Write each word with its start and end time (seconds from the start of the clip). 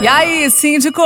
E 0.00 0.08
aí, 0.08 0.50
síndico? 0.50 1.02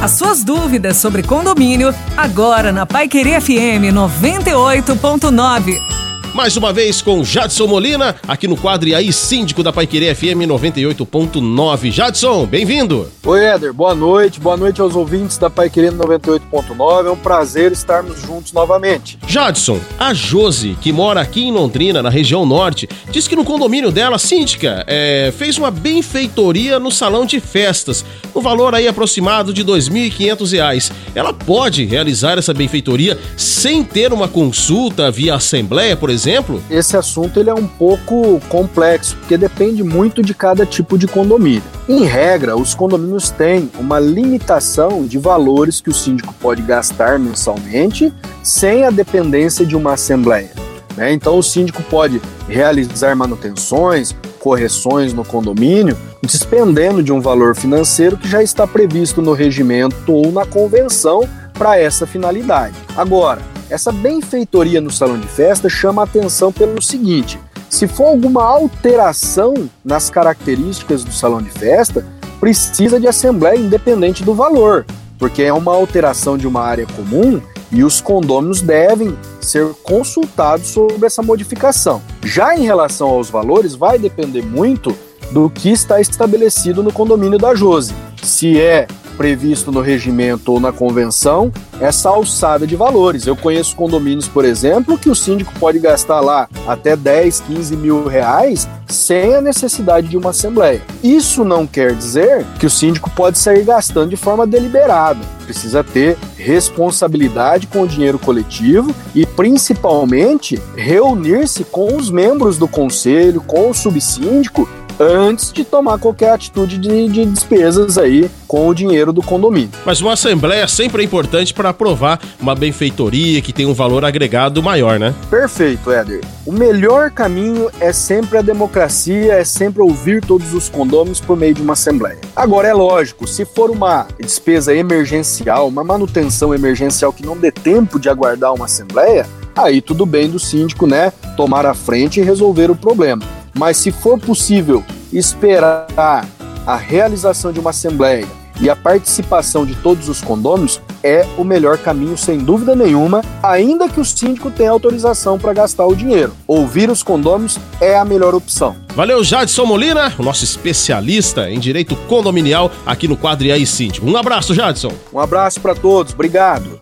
As 0.00 0.12
suas 0.12 0.44
dúvidas 0.44 0.96
sobre 0.96 1.24
condomínio, 1.24 1.92
agora 2.16 2.70
na 2.70 2.86
Pai 2.86 3.08
Querer 3.08 3.40
FM 3.40 3.90
98.9. 3.92 6.01
Mais 6.34 6.56
uma 6.56 6.72
vez 6.72 7.02
com 7.02 7.22
Jadson 7.22 7.66
Molina, 7.66 8.16
aqui 8.26 8.48
no 8.48 8.56
quadro 8.56 8.88
e 8.88 8.94
aí 8.94 9.12
síndico 9.12 9.62
da 9.62 9.70
Paiquerê 9.70 10.14
FM 10.14 10.48
98.9. 10.48 11.90
Jadson, 11.90 12.46
bem-vindo. 12.46 13.06
Oi, 13.22 13.44
Éder, 13.44 13.70
boa 13.74 13.94
noite. 13.94 14.40
Boa 14.40 14.56
noite 14.56 14.80
aos 14.80 14.96
ouvintes 14.96 15.36
da 15.36 15.50
Paiquerê 15.50 15.90
98.9. 15.90 17.06
É 17.06 17.10
um 17.10 17.16
prazer 17.16 17.70
estarmos 17.70 18.22
juntos 18.22 18.50
novamente. 18.54 19.18
Jadson, 19.28 19.78
a 19.98 20.14
Josi, 20.14 20.74
que 20.80 20.90
mora 20.90 21.20
aqui 21.20 21.42
em 21.42 21.52
Londrina, 21.52 22.02
na 22.02 22.08
região 22.08 22.46
norte, 22.46 22.88
diz 23.10 23.28
que 23.28 23.36
no 23.36 23.44
condomínio 23.44 23.92
dela, 23.92 24.18
síndica, 24.18 24.84
é, 24.86 25.30
fez 25.36 25.58
uma 25.58 25.70
benfeitoria 25.70 26.80
no 26.80 26.90
salão 26.90 27.26
de 27.26 27.40
festas, 27.40 28.06
no 28.34 28.40
valor 28.40 28.74
aí 28.74 28.88
aproximado 28.88 29.52
de 29.52 29.60
R$ 29.60 29.68
2.500. 29.68 30.90
Ela 31.14 31.34
pode 31.34 31.84
realizar 31.84 32.38
essa 32.38 32.54
benfeitoria 32.54 33.18
sem 33.36 33.84
ter 33.84 34.14
uma 34.14 34.28
consulta 34.28 35.10
via 35.10 35.34
assembleia, 35.34 35.94
por 35.94 36.08
exemplo? 36.08 36.21
Exemplo? 36.22 36.62
Esse 36.70 36.96
assunto 36.96 37.40
ele 37.40 37.50
é 37.50 37.54
um 37.54 37.66
pouco 37.66 38.40
complexo, 38.48 39.16
porque 39.16 39.36
depende 39.36 39.82
muito 39.82 40.22
de 40.22 40.32
cada 40.32 40.64
tipo 40.64 40.96
de 40.96 41.08
condomínio. 41.08 41.62
Em 41.88 42.04
regra, 42.04 42.56
os 42.56 42.74
condomínios 42.74 43.30
têm 43.30 43.68
uma 43.78 43.98
limitação 43.98 45.04
de 45.04 45.18
valores 45.18 45.80
que 45.80 45.90
o 45.90 45.94
síndico 45.94 46.32
pode 46.40 46.62
gastar 46.62 47.18
mensalmente 47.18 48.12
sem 48.42 48.84
a 48.84 48.90
dependência 48.90 49.66
de 49.66 49.74
uma 49.74 49.94
assembleia. 49.94 50.50
Né? 50.96 51.12
Então, 51.12 51.38
o 51.38 51.42
síndico 51.42 51.82
pode 51.84 52.20
realizar 52.48 53.16
manutenções, 53.16 54.14
correções 54.38 55.12
no 55.12 55.24
condomínio, 55.24 55.96
despendendo 56.22 57.02
de 57.02 57.12
um 57.12 57.20
valor 57.20 57.56
financeiro 57.56 58.16
que 58.16 58.28
já 58.28 58.42
está 58.42 58.66
previsto 58.66 59.20
no 59.20 59.32
regimento 59.32 60.12
ou 60.12 60.30
na 60.30 60.46
convenção 60.46 61.28
para 61.54 61.78
essa 61.78 62.06
finalidade. 62.06 62.74
Agora, 62.96 63.51
essa 63.72 63.90
benfeitoria 63.90 64.80
no 64.80 64.90
salão 64.90 65.18
de 65.18 65.26
festa 65.26 65.68
chama 65.68 66.02
a 66.02 66.04
atenção 66.04 66.52
pelo 66.52 66.80
seguinte: 66.82 67.40
se 67.70 67.88
for 67.88 68.08
alguma 68.08 68.44
alteração 68.44 69.54
nas 69.84 70.10
características 70.10 71.02
do 71.02 71.12
salão 71.12 71.40
de 71.40 71.50
festa, 71.50 72.06
precisa 72.38 73.00
de 73.00 73.08
assembleia 73.08 73.58
independente 73.58 74.22
do 74.22 74.34
valor, 74.34 74.84
porque 75.18 75.42
é 75.42 75.52
uma 75.52 75.72
alteração 75.74 76.36
de 76.36 76.46
uma 76.46 76.60
área 76.60 76.86
comum 76.86 77.40
e 77.70 77.82
os 77.82 78.00
condôminos 78.00 78.60
devem 78.60 79.16
ser 79.40 79.66
consultados 79.82 80.68
sobre 80.68 81.06
essa 81.06 81.22
modificação. 81.22 82.02
Já 82.22 82.54
em 82.54 82.64
relação 82.64 83.08
aos 83.08 83.30
valores, 83.30 83.74
vai 83.74 83.98
depender 83.98 84.42
muito 84.42 84.94
do 85.30 85.48
que 85.48 85.70
está 85.70 85.98
estabelecido 85.98 86.82
no 86.82 86.92
condomínio 86.92 87.38
da 87.38 87.54
Jose. 87.54 87.94
Se 88.22 88.60
é 88.60 88.86
previsto 89.12 89.70
no 89.70 89.80
regimento 89.80 90.52
ou 90.52 90.60
na 90.60 90.72
convenção 90.72 91.52
essa 91.80 92.08
alçada 92.08 92.66
de 92.66 92.76
valores. 92.76 93.26
Eu 93.26 93.36
conheço 93.36 93.76
condomínios, 93.76 94.28
por 94.28 94.44
exemplo, 94.44 94.96
que 94.96 95.10
o 95.10 95.14
síndico 95.14 95.52
pode 95.58 95.78
gastar 95.78 96.20
lá 96.20 96.48
até 96.66 96.94
10, 96.96 97.40
15 97.40 97.76
mil 97.76 98.06
reais 98.06 98.68
sem 98.88 99.34
a 99.34 99.40
necessidade 99.40 100.08
de 100.08 100.16
uma 100.16 100.30
assembleia. 100.30 100.82
Isso 101.02 101.44
não 101.44 101.66
quer 101.66 101.94
dizer 101.94 102.44
que 102.58 102.66
o 102.66 102.70
síndico 102.70 103.10
pode 103.10 103.38
sair 103.38 103.64
gastando 103.64 104.10
de 104.10 104.16
forma 104.16 104.46
deliberada. 104.46 105.20
Precisa 105.44 105.82
ter 105.82 106.16
responsabilidade 106.36 107.66
com 107.66 107.82
o 107.82 107.88
dinheiro 107.88 108.18
coletivo 108.18 108.94
e, 109.14 109.26
principalmente, 109.26 110.60
reunir-se 110.76 111.64
com 111.64 111.96
os 111.96 112.10
membros 112.10 112.58
do 112.58 112.68
conselho, 112.68 113.40
com 113.40 113.70
o 113.70 113.74
subsíndico 113.74 114.68
antes 114.98 115.52
de 115.52 115.64
tomar 115.64 115.98
qualquer 115.98 116.30
atitude 116.30 116.78
de, 116.78 117.08
de, 117.08 117.24
despesas 117.24 117.98
aí 117.98 118.30
com 118.46 118.68
o 118.68 118.74
dinheiro 118.74 119.12
do 119.12 119.22
condomínio. 119.22 119.70
Mas 119.84 120.00
uma 120.00 120.12
assembleia 120.12 120.66
sempre 120.68 121.02
é 121.02 121.04
importante 121.04 121.54
para 121.54 121.70
aprovar 121.70 122.20
uma 122.40 122.54
benfeitoria 122.54 123.40
que 123.40 123.52
tem 123.52 123.66
um 123.66 123.74
valor 123.74 124.04
agregado 124.04 124.62
maior, 124.62 124.98
né? 124.98 125.14
Perfeito, 125.30 125.90
Éder. 125.90 126.20
O 126.44 126.52
melhor 126.52 127.10
caminho 127.10 127.70
é 127.80 127.92
sempre 127.92 128.38
a 128.38 128.42
democracia, 128.42 129.34
é 129.34 129.44
sempre 129.44 129.80
ouvir 129.80 130.24
todos 130.24 130.52
os 130.54 130.68
condôminos 130.68 131.20
por 131.20 131.36
meio 131.36 131.54
de 131.54 131.62
uma 131.62 131.74
assembleia. 131.74 132.18
Agora 132.34 132.68
é 132.68 132.74
lógico, 132.74 133.26
se 133.26 133.44
for 133.44 133.70
uma 133.70 134.06
despesa 134.18 134.74
emergencial, 134.74 135.68
uma 135.68 135.84
manutenção 135.84 136.54
emergencial 136.54 137.12
que 137.12 137.24
não 137.24 137.36
dê 137.36 137.52
tempo 137.52 137.98
de 137.98 138.08
aguardar 138.08 138.52
uma 138.52 138.64
assembleia, 138.64 139.26
aí 139.56 139.80
tudo 139.80 140.04
bem 140.04 140.28
do 140.28 140.38
síndico, 140.38 140.86
né, 140.86 141.12
tomar 141.36 141.66
a 141.66 141.74
frente 141.74 142.20
e 142.20 142.24
resolver 142.24 142.70
o 142.70 142.76
problema. 142.76 143.41
Mas 143.54 143.76
se 143.76 143.90
for 143.90 144.18
possível 144.18 144.84
esperar 145.12 146.26
a 146.66 146.76
realização 146.76 147.52
de 147.52 147.60
uma 147.60 147.70
assembleia 147.70 148.26
e 148.60 148.70
a 148.70 148.76
participação 148.76 149.66
de 149.66 149.74
todos 149.74 150.08
os 150.08 150.20
condôminos 150.20 150.80
é 151.02 151.26
o 151.36 151.42
melhor 151.42 151.78
caminho, 151.78 152.16
sem 152.16 152.38
dúvida 152.38 152.76
nenhuma, 152.76 153.22
ainda 153.42 153.88
que 153.88 153.98
o 153.98 154.04
síndico 154.04 154.50
tenha 154.50 154.70
autorização 154.70 155.38
para 155.38 155.52
gastar 155.52 155.86
o 155.86 155.96
dinheiro. 155.96 156.32
Ouvir 156.46 156.88
os 156.88 157.02
condôminos 157.02 157.58
é 157.80 157.96
a 157.96 158.04
melhor 158.04 158.34
opção. 158.34 158.76
Valeu, 158.94 159.24
Jadson 159.24 159.64
Molina, 159.64 160.14
o 160.18 160.22
nosso 160.22 160.44
especialista 160.44 161.50
em 161.50 161.58
direito 161.58 161.96
condominial 162.08 162.70
aqui 162.86 163.08
no 163.08 163.16
quadro 163.16 163.46
e 163.46 163.52
aí, 163.52 163.66
Síndico. 163.66 164.06
Um 164.06 164.16
abraço, 164.16 164.54
Jadson. 164.54 164.92
Um 165.12 165.18
abraço 165.18 165.60
para 165.60 165.74
todos, 165.74 166.12
obrigado. 166.12 166.81